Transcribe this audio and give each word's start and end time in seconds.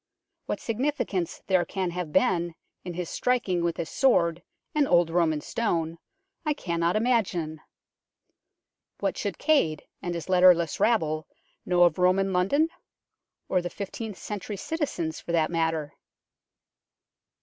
What 0.47 0.59
significance 0.59 1.43
there 1.45 1.63
can 1.63 1.91
have 1.91 2.11
been 2.11 2.55
in 2.83 2.95
his 2.95 3.07
striking 3.07 3.63
with 3.63 3.77
his 3.77 3.89
sword 3.91 4.41
an 4.73 4.87
old 4.87 5.11
Roman 5.11 5.41
stone 5.41 5.99
I 6.43 6.55
cannot 6.55 6.95
imagine. 6.95 7.61
What 8.99 9.15
should 9.15 9.37
Cade 9.37 9.83
and 10.01 10.15
his 10.15 10.27
letterless 10.27 10.79
rabble 10.79 11.27
know 11.67 11.83
of 11.83 11.99
Roman 11.99 12.33
London? 12.33 12.69
or 13.47 13.61
the 13.61 13.69
fifteenth 13.69 14.17
century 14.17 14.57
citizens, 14.57 15.19
for 15.19 15.33
that 15.33 15.51
matter 15.51 15.93